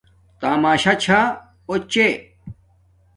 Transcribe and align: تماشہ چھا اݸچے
تماشہ 0.39 0.93
چھا 1.03 1.19
اݸچے 1.69 2.07